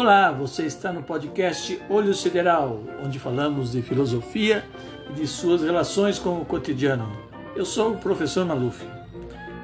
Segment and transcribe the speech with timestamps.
[0.00, 4.64] Olá, você está no podcast Olho Sideral, onde falamos de filosofia
[5.10, 7.06] e de suas relações com o cotidiano.
[7.54, 8.82] Eu sou o professor Maluf.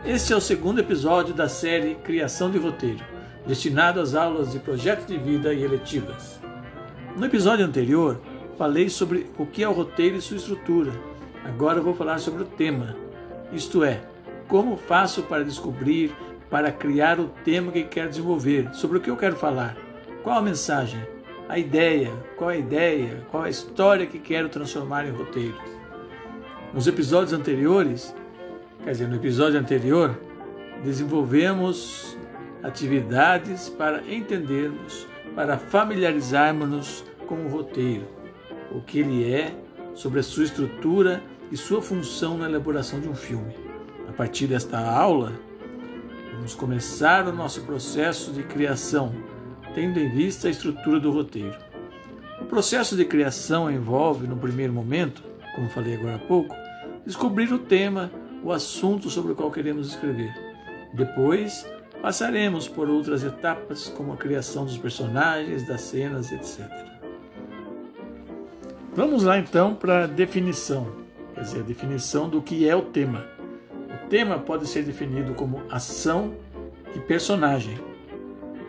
[0.04, 3.03] Este é o segundo episódio da série Criação de Roteiro,
[3.46, 6.39] destinado às aulas de projeto de vida e eletivas.
[7.16, 8.21] No episódio anterior,
[8.59, 10.93] falei sobre o que é o roteiro e sua estrutura.
[11.46, 12.95] Agora vou falar sobre o tema,
[13.54, 14.03] isto é,
[14.48, 16.14] como faço para descobrir,
[16.50, 19.86] para criar o tema que quero desenvolver, sobre o que eu quero falar.
[20.26, 21.00] Qual a mensagem?
[21.48, 22.12] A ideia?
[22.36, 23.25] Qual a ideia?
[23.30, 25.57] Qual a história que quero transformar em roteiro?
[26.75, 28.12] Nos episódios anteriores,
[28.82, 30.18] quer dizer, no episódio anterior,
[30.82, 32.19] desenvolvemos
[32.61, 38.08] atividades para entendermos, para familiarizarmos-nos com o roteiro,
[38.72, 39.55] o que ele é,
[39.95, 41.22] sobre a sua estrutura
[41.53, 43.55] e sua função na elaboração de um filme.
[44.08, 45.34] A partir desta aula,
[46.34, 49.36] vamos começar o nosso processo de criação
[49.77, 51.55] tendo em vista a estrutura do roteiro.
[52.41, 55.23] O processo de criação envolve, no primeiro momento,
[55.55, 56.57] como falei agora há pouco,
[57.05, 58.11] descobrir o tema,
[58.43, 60.33] o assunto sobre o qual queremos escrever.
[60.95, 66.67] Depois, passaremos por outras etapas, como a criação dos personagens, das cenas, etc.
[68.95, 70.91] Vamos lá então para a definição,
[71.35, 73.27] quer dizer, a definição do que é o tema.
[73.91, 76.33] O tema pode ser definido como ação
[76.95, 77.77] e personagem.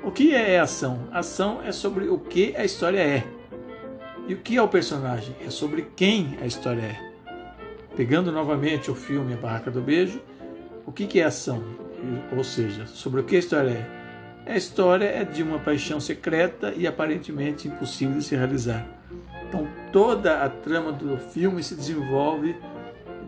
[0.07, 1.09] O que é ação?
[1.11, 3.27] Ação é sobre o que a história é.
[4.25, 5.35] E o que é o personagem?
[5.45, 7.13] É sobre quem a história é.
[7.93, 10.21] Pegando novamente o filme A Barraca do Beijo,
[10.85, 11.61] o que é ação?
[12.37, 13.85] Ou seja, sobre o que a história
[14.45, 14.53] é?
[14.53, 18.87] A história é de uma paixão secreta e aparentemente impossível de se realizar.
[19.45, 22.55] Então toda a trama do filme se desenvolve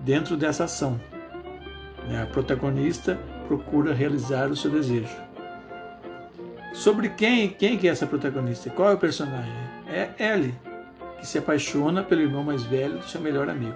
[0.06, 0.98] dentro dessa ação.
[2.24, 3.20] A protagonista
[3.50, 5.29] procura realizar o seu desejo.
[6.74, 8.70] Sobre quem, quem que é essa protagonista?
[8.70, 9.52] Qual é o personagem?
[9.88, 10.54] É Ellie,
[11.20, 13.76] que se apaixona pelo irmão mais velho do seu melhor amigo.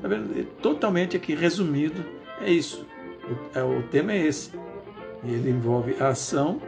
[0.00, 0.44] Tá vendo?
[0.60, 2.04] Totalmente aqui resumido,
[2.40, 2.86] é isso.
[3.24, 4.50] O, é, o tema é esse.
[5.24, 6.60] Ele envolve a ação,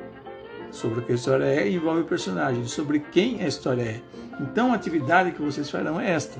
[0.70, 4.00] sobre o que a história é, e envolve o personagem, sobre quem a história é.
[4.40, 6.38] Então a atividade que vocês farão é esta.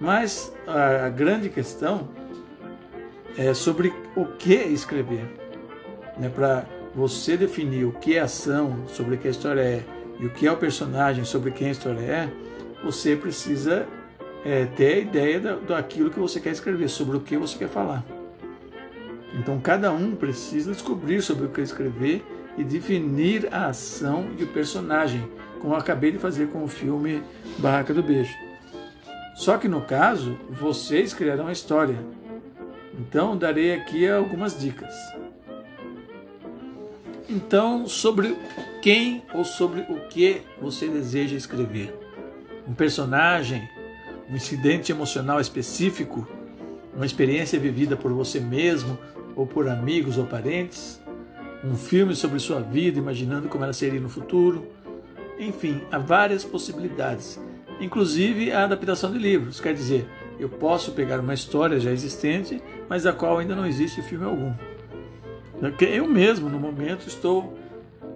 [0.00, 2.08] Mas a, a grande questão
[3.36, 5.26] é sobre o que escrever.
[6.18, 9.82] Né, Para você definir o que é ação, sobre o que a história é,
[10.20, 12.32] e o que é o personagem, sobre quem a história é,
[12.84, 13.86] você precisa
[14.44, 17.68] é, ter a ideia da, daquilo que você quer escrever, sobre o que você quer
[17.68, 18.04] falar.
[19.34, 22.22] Então cada um precisa descobrir sobre o que escrever
[22.58, 25.26] e definir a ação e o personagem,
[25.60, 27.22] como eu acabei de fazer com o filme
[27.58, 28.34] Barraca do Beijo.
[29.34, 31.96] Só que no caso, vocês criarão a história.
[32.98, 34.94] Então darei aqui algumas dicas.
[37.32, 38.36] Então, sobre
[38.82, 41.98] quem ou sobre o que você deseja escrever?
[42.68, 43.66] Um personagem,
[44.28, 46.28] um incidente emocional específico,
[46.94, 48.98] uma experiência vivida por você mesmo
[49.34, 51.00] ou por amigos ou parentes,
[51.64, 54.66] um filme sobre sua vida, imaginando como ela seria no futuro.
[55.38, 57.40] Enfim, há várias possibilidades,
[57.80, 59.58] inclusive a adaptação de livros.
[59.58, 60.06] Quer dizer,
[60.38, 64.52] eu posso pegar uma história já existente, mas da qual ainda não existe filme algum.
[65.90, 67.56] Eu mesmo, no momento, estou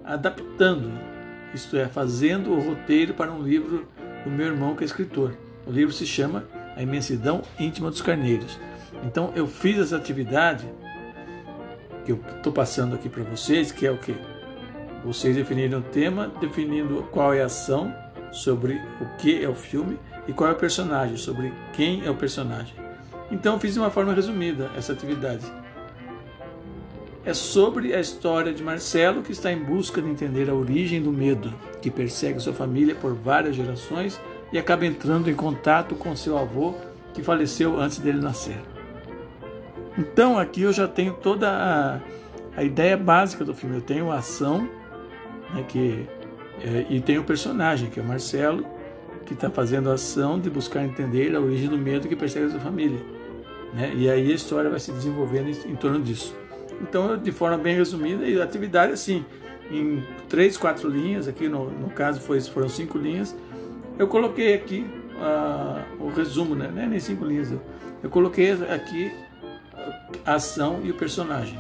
[0.05, 0.93] adaptando,
[1.55, 3.87] isto é, fazendo o roteiro para um livro
[4.25, 5.37] do meu irmão que é escritor.
[5.65, 6.45] O livro se chama
[6.77, 8.59] A Imensidão Íntima dos Carneiros.
[9.05, 10.67] Então eu fiz essa atividade
[12.05, 14.17] que eu estou passando aqui para vocês, que é o que?
[15.05, 17.95] Vocês definiram o tema, definindo qual é a ação,
[18.33, 22.15] sobre o que é o filme e qual é o personagem, sobre quem é o
[22.15, 22.75] personagem.
[23.31, 25.47] Então fiz de uma forma resumida essa atividade
[27.27, 31.11] é sobre a história de Marcelo que está em busca de entender a origem do
[31.11, 34.21] medo que persegue sua família por várias gerações
[34.53, 36.75] e acaba entrando em contato com seu avô
[37.13, 38.59] que faleceu antes dele nascer.
[39.99, 42.01] Então aqui eu já tenho toda a,
[42.57, 43.75] a ideia básica do filme.
[43.75, 44.69] Eu tenho a ação
[45.53, 46.07] né, que,
[46.63, 48.65] é, e tenho o personagem, que é o Marcelo,
[49.25, 52.61] que está fazendo a ação de buscar entender a origem do medo que persegue sua
[52.61, 53.01] família.
[53.75, 53.93] Né?
[53.97, 56.46] E aí a história vai se desenvolvendo em, em torno disso.
[56.81, 59.25] Então, de forma bem resumida, a atividade assim,
[59.71, 63.35] em três, quatro linhas, aqui no, no caso foi, foram cinco linhas,
[63.99, 64.87] eu coloquei aqui
[65.17, 66.71] uh, o resumo, né?
[66.77, 67.61] É nem cinco linhas, eu,
[68.03, 69.13] eu coloquei aqui
[70.25, 71.59] a ação e o personagem.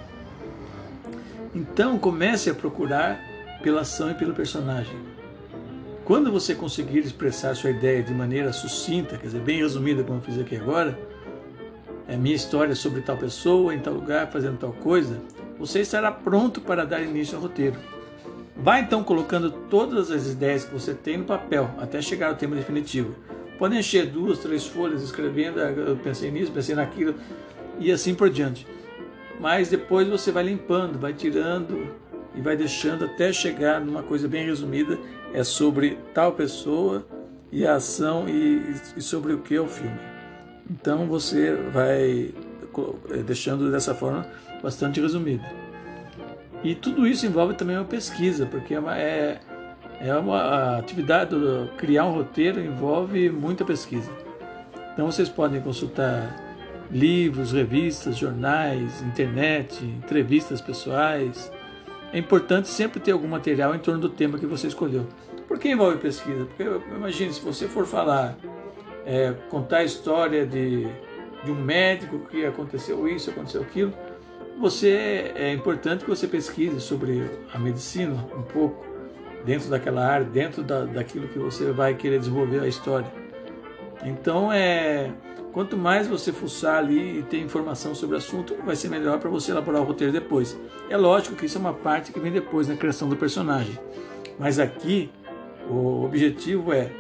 [1.55, 3.19] Então comece a procurar
[3.63, 4.97] pela ação e pelo personagem.
[6.05, 10.23] Quando você conseguir expressar sua ideia de maneira sucinta, quer dizer, bem resumida, como eu
[10.23, 10.97] fiz aqui agora,
[12.09, 15.21] é minha história sobre tal pessoa, em tal lugar, fazendo tal coisa,
[15.59, 17.77] você estará pronto para dar início ao roteiro.
[18.57, 22.57] Vá então colocando todas as ideias que você tem no papel até chegar ao tema
[22.57, 23.15] definitivo.
[23.59, 27.15] Pode encher duas, três folhas escrevendo, ah, eu pensei nisso, pensei naquilo
[27.79, 28.67] e assim por diante.
[29.41, 31.95] Mas depois você vai limpando, vai tirando
[32.35, 34.99] e vai deixando até chegar numa coisa bem resumida,
[35.33, 37.07] é sobre tal pessoa
[37.51, 40.16] e a ação e, e sobre o que é o filme.
[40.71, 42.33] Então você vai
[43.11, 44.27] eh, deixando dessa forma
[44.63, 45.45] bastante resumida.
[46.63, 49.41] E tudo isso envolve também uma pesquisa, porque é uma, é,
[50.01, 51.37] é uma atividade,
[51.77, 54.11] criar um roteiro envolve muita pesquisa.
[54.93, 56.45] Então vocês podem consultar
[56.91, 61.53] livros, revistas, jornais, internet, entrevistas pessoais.
[62.13, 65.07] É importante sempre ter algum material em torno do tema que você escolheu.
[65.47, 66.47] Por que envolve pesquisa?
[66.47, 66.65] Porque
[66.95, 68.37] imagine, se você for falar,
[69.07, 70.87] é, contar a história de,
[71.45, 73.95] de um médico que aconteceu isso, aconteceu aquilo,
[74.59, 78.85] você é importante que você pesquise sobre a medicina um pouco,
[79.45, 83.11] dentro daquela área, dentro da, daquilo que você vai querer desenvolver a história.
[84.03, 85.13] Então, é,
[85.53, 89.31] quanto mais você fuçar ali e ter informação sobre o assunto, vai ser melhor para
[89.31, 90.59] você elaborar o roteiro depois.
[90.91, 93.79] É lógico que isso é uma parte que vem depois na criação do personagem.
[94.39, 95.11] Mas aqui,
[95.69, 96.91] o objetivo é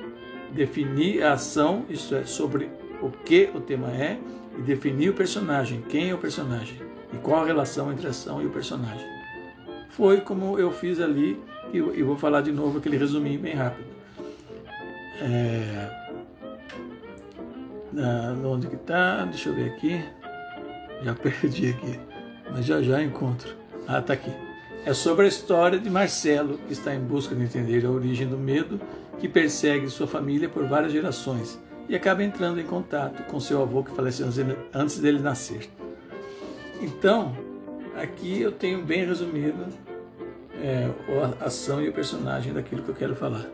[0.52, 2.70] definir a ação, isso é, sobre
[3.02, 4.18] o que o tema é,
[4.58, 6.80] e definir o personagem, quem é o personagem
[7.12, 9.06] e qual a relação entre a ação e o personagem.
[9.90, 11.40] Foi como eu fiz ali
[11.72, 13.86] e eu vou falar de novo aquele resuminho bem rápido.
[15.20, 16.06] É...
[18.44, 19.24] Onde que tá?
[19.24, 20.04] Deixa eu ver aqui.
[21.02, 22.00] Já perdi aqui,
[22.50, 23.54] mas já já encontro.
[23.86, 24.45] Ah, tá aqui.
[24.86, 28.38] É sobre a história de Marcelo, que está em busca de entender a origem do
[28.38, 28.80] medo
[29.18, 33.82] que persegue sua família por várias gerações e acaba entrando em contato com seu avô
[33.82, 34.28] que faleceu
[34.72, 35.68] antes dele nascer.
[36.80, 37.36] Então,
[37.96, 39.66] aqui eu tenho bem resumido
[40.62, 40.88] é,
[41.40, 43.44] a ação e o personagem daquilo que eu quero falar.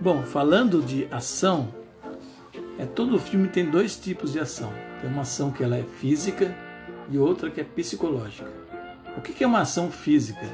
[0.00, 1.72] Bom, falando de ação,
[2.76, 4.72] é, todo filme tem dois tipos de ação.
[5.00, 6.52] Tem uma ação que ela é física
[7.10, 8.50] e outra que é psicológica.
[9.16, 10.46] O que é uma ação física?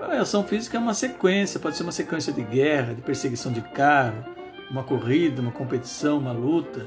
[0.00, 3.60] A ação física é uma sequência, pode ser uma sequência de guerra, de perseguição de
[3.60, 4.24] carro,
[4.70, 6.86] uma corrida, uma competição, uma luta,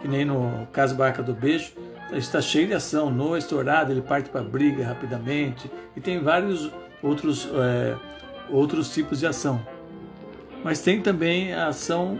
[0.00, 1.72] que nem no caso Barca do Beijo,
[2.12, 3.10] está cheio de ação.
[3.10, 6.70] Noah estourado, ele parte para a briga rapidamente e tem vários
[7.02, 7.96] outros, é,
[8.50, 9.64] outros tipos de ação.
[10.62, 12.18] Mas tem também a ação,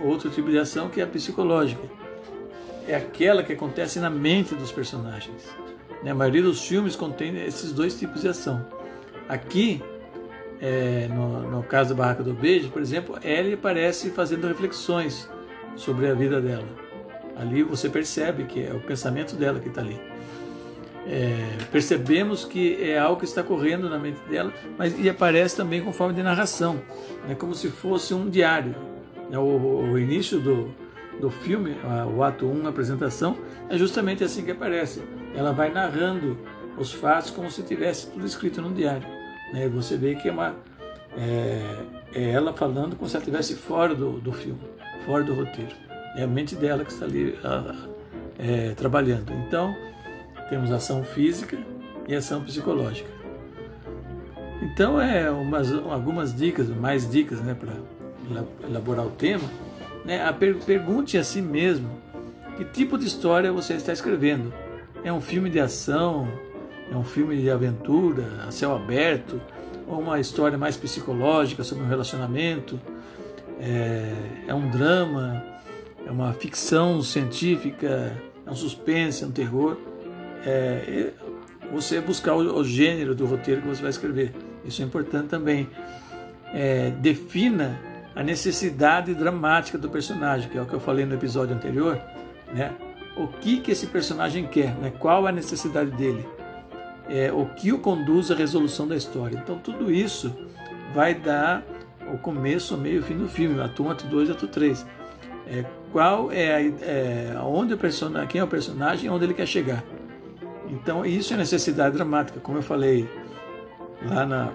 [0.00, 1.82] outro tipo de ação que é a psicológica.
[2.86, 5.48] É aquela que acontece na mente dos personagens.
[6.02, 6.10] Né?
[6.10, 8.64] A maioria dos filmes contém esses dois tipos de ação.
[9.28, 9.82] Aqui,
[10.60, 15.28] é, no, no caso da Barraca do Beijo, por exemplo, Ellie aparece fazendo reflexões
[15.76, 16.68] sobre a vida dela.
[17.36, 19.98] Ali você percebe que é o pensamento dela que está ali.
[21.06, 25.82] É, percebemos que é algo que está correndo na mente dela, mas e aparece também
[25.82, 26.80] com forma de narração,
[27.28, 28.74] né, como se fosse um diário.
[29.30, 30.74] É, o, o início do,
[31.20, 31.76] do filme,
[32.14, 33.36] o ato 1, a apresentação,
[33.68, 35.02] é justamente assim que aparece.
[35.34, 36.38] Ela vai narrando
[36.76, 39.06] os fatos como se tivesse tudo escrito num diário.
[39.52, 39.68] Né?
[39.68, 40.54] Você vê que é, uma,
[41.16, 41.76] é,
[42.14, 44.60] é ela falando como se ela estivesse fora do, do filme,
[45.04, 45.74] fora do roteiro.
[46.16, 47.38] É a mente dela que está ali
[48.38, 49.32] é, trabalhando.
[49.46, 49.74] Então,
[50.48, 51.58] temos ação física
[52.06, 53.08] e ação psicológica.
[54.62, 57.72] Então, é umas, algumas dicas, mais dicas né, para
[58.66, 59.44] elaborar o tema.
[60.04, 60.20] Né,
[60.66, 61.90] pergunte a si mesmo
[62.56, 64.52] que tipo de história você está escrevendo.
[65.02, 66.28] É um filme de ação?
[66.90, 69.40] É um filme de aventura, a céu aberto?
[69.86, 72.80] Ou uma história mais psicológica sobre um relacionamento?
[73.58, 74.12] É,
[74.48, 75.54] é um drama?
[76.06, 78.12] é uma ficção científica,
[78.46, 79.76] é um suspense, é um terror.
[80.46, 81.10] É,
[81.72, 84.32] você buscar o, o, gênero do roteiro que você vai escrever.
[84.64, 85.68] Isso é importante também.
[86.52, 87.80] É, defina
[88.14, 92.00] a necessidade dramática do personagem, que é o que eu falei no episódio anterior.
[92.52, 92.72] Né?
[93.16, 94.92] O que, que esse personagem quer, né?
[94.98, 96.26] qual é a necessidade dele,
[97.08, 99.38] é, o que o conduz à resolução da história.
[99.42, 100.34] Então, tudo isso
[100.94, 101.62] vai dar
[102.12, 104.86] o começo, o meio e o fim do filme, ato 1, ato 2 ato 3
[105.46, 109.46] é, qual é, a, é onde o personagem, quem é o personagem, onde ele quer
[109.46, 109.84] chegar.
[110.68, 113.08] Então isso é necessidade dramática, como eu falei
[114.08, 114.52] lá na,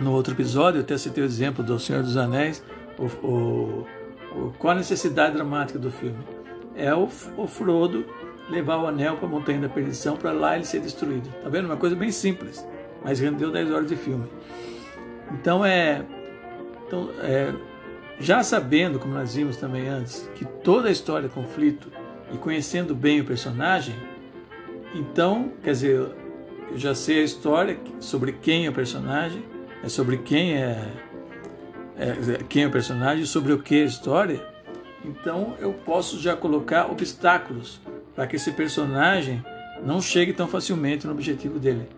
[0.00, 2.62] no outro episódio, eu até citei o exemplo do Senhor dos Anéis,
[2.98, 3.86] o, o,
[4.32, 6.18] o, qual a necessidade dramática do filme?
[6.74, 8.04] É o, o Frodo
[8.48, 11.28] levar o anel para a Montanha da Perdição para lá ele ser destruído.
[11.42, 11.66] Tá vendo?
[11.66, 12.66] Uma coisa bem simples,
[13.02, 14.28] mas rendeu 10 horas de filme.
[15.32, 16.04] Então é,
[16.86, 17.52] então, é
[18.18, 21.90] já sabendo, como nós vimos também antes, que toda a história é conflito
[22.32, 23.94] e conhecendo bem o personagem,
[24.94, 26.14] então, quer dizer, eu
[26.76, 29.44] já sei a história sobre quem é o personagem,
[29.82, 30.80] é sobre quem é,
[31.98, 34.40] é quem é o personagem, sobre o que é a história.
[35.04, 37.80] Então eu posso já colocar obstáculos
[38.14, 39.44] para que esse personagem
[39.84, 41.88] não chegue tão facilmente no objetivo dele.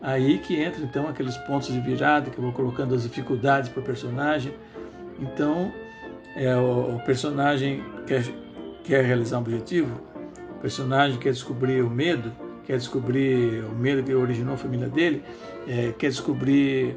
[0.00, 3.80] Aí que entra então aqueles pontos de virada que eu vou colocando as dificuldades para
[3.80, 4.54] o personagem.
[5.18, 5.72] Então
[6.36, 8.24] é, o, o personagem quer,
[8.84, 10.00] quer realizar um objetivo,
[10.56, 12.32] o personagem quer descobrir o medo,
[12.64, 15.24] quer descobrir o medo que originou a família dele,
[15.66, 16.96] é, quer descobrir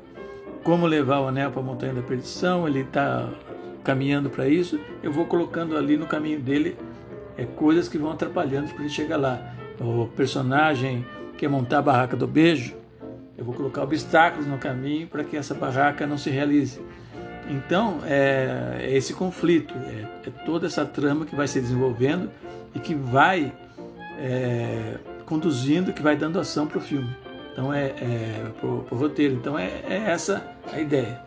[0.63, 3.29] como levar o anel para a montanha da perdição, ele está
[3.83, 6.77] caminhando para isso, eu vou colocando ali no caminho dele
[7.37, 9.41] é, coisas que vão atrapalhando para ele chegar lá.
[9.79, 11.05] O personagem
[11.37, 12.75] quer montar a barraca do beijo,
[13.37, 16.79] eu vou colocar obstáculos no caminho para que essa barraca não se realize.
[17.49, 22.29] Então, é, é esse conflito, é, é, toda essa trama que vai se desenvolvendo
[22.75, 23.51] e que vai
[24.19, 27.09] é, conduzindo, que vai dando ação para o filme.
[27.51, 29.35] Então, é, é para o roteiro.
[29.35, 31.21] Então, é, é essa a ideia.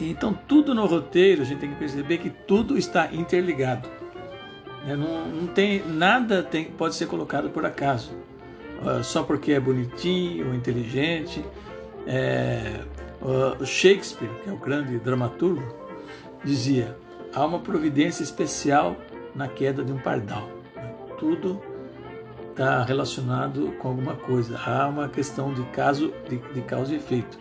[0.00, 3.88] Então, tudo no roteiro, a gente tem que perceber que tudo está interligado.
[4.84, 4.96] Né?
[4.96, 8.12] Não, não tem nada tem, pode ser colocado por acaso,
[8.82, 11.44] uh, só porque é bonitinho ou inteligente.
[12.06, 12.80] É,
[13.20, 15.62] uh, Shakespeare, que é o grande dramaturgo,
[16.42, 16.96] dizia:
[17.34, 18.96] há uma providência especial
[19.34, 20.48] na queda de um pardal.
[20.74, 20.94] Né?
[21.18, 21.60] Tudo
[22.60, 24.58] está relacionado com alguma coisa.
[24.58, 27.38] Há uma questão de caso de, de causa e efeito.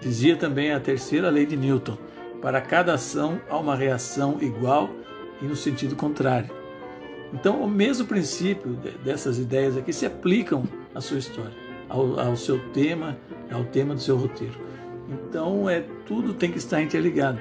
[0.00, 1.98] Dizia também a terceira lei de Newton:
[2.40, 4.88] para cada ação há uma reação igual
[5.42, 6.50] e no sentido contrário.
[7.34, 11.52] Então, o mesmo princípio dessas ideias aqui se aplicam à sua história,
[11.86, 13.18] ao, ao seu tema,
[13.50, 14.58] ao tema do seu roteiro.
[15.10, 17.38] Então, é tudo tem que estar interligado.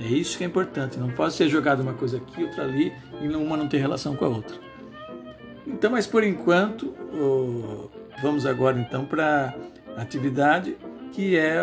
[0.00, 0.98] É isso que é importante.
[0.98, 4.24] Não pode ser jogado uma coisa aqui, outra ali, e uma não tem relação com
[4.24, 4.65] a outra.
[5.66, 6.94] Então, mas por enquanto,
[8.22, 9.54] vamos agora então para
[9.96, 10.76] a atividade
[11.12, 11.62] que é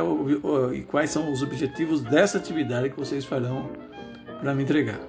[0.74, 3.70] e quais são os objetivos dessa atividade que vocês farão
[4.42, 5.00] para me entregar.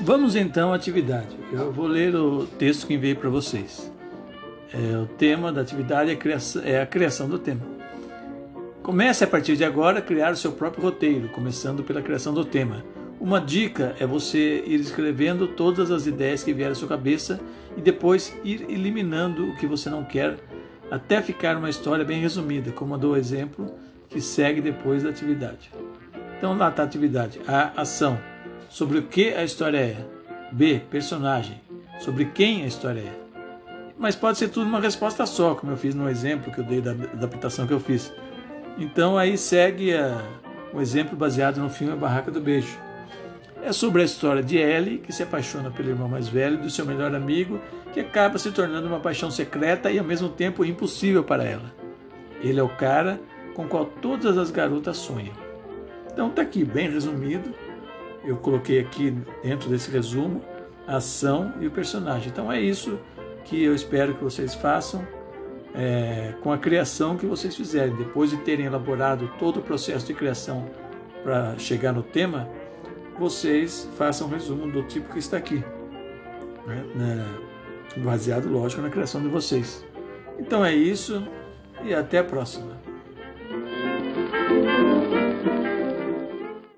[0.00, 1.34] Vamos então à atividade.
[1.50, 3.90] Eu vou ler o texto que enviei para vocês.
[4.72, 7.62] É, o tema da atividade é a, criação, é a criação do tema.
[8.82, 12.44] Comece a partir de agora a criar o seu próprio roteiro, começando pela criação do
[12.44, 12.84] tema.
[13.26, 17.40] Uma dica é você ir escrevendo todas as ideias que vierem à sua cabeça
[17.76, 20.36] e depois ir eliminando o que você não quer
[20.92, 23.74] até ficar uma história bem resumida, como a do exemplo
[24.08, 25.72] que segue depois da atividade.
[26.38, 27.40] Então lá está a atividade.
[27.48, 28.16] A ação.
[28.70, 29.96] Sobre o que a história é.
[30.52, 30.80] B.
[30.88, 31.60] Personagem.
[31.98, 33.12] Sobre quem a história é.
[33.98, 36.80] Mas pode ser tudo uma resposta só, como eu fiz no exemplo que eu dei
[36.80, 38.12] da adaptação que eu fiz.
[38.78, 40.16] Então aí segue a,
[40.72, 42.85] um exemplo baseado no filme A Barraca do Beijo.
[43.62, 46.86] É sobre a história de Ellie, que se apaixona pelo irmão mais velho do seu
[46.86, 47.60] melhor amigo
[47.92, 51.74] que acaba se tornando uma paixão secreta e ao mesmo tempo impossível para ela.
[52.42, 53.18] Ele é o cara
[53.54, 55.32] com o qual todas as garotas sonham.
[56.12, 57.54] Então está aqui, bem resumido.
[58.24, 60.42] Eu coloquei aqui dentro desse resumo
[60.86, 62.28] a ação e o personagem.
[62.28, 62.98] Então é isso
[63.44, 65.06] que eu espero que vocês façam
[65.74, 67.94] é, com a criação que vocês fizerem.
[67.96, 70.66] Depois de terem elaborado todo o processo de criação
[71.22, 72.48] para chegar no tema,
[73.18, 75.64] vocês façam um resumo do tipo que está aqui.
[76.66, 77.24] Né?
[77.96, 79.84] baseado, lógico, na criação de vocês.
[80.38, 81.26] Então é isso
[81.82, 82.76] e até a próxima.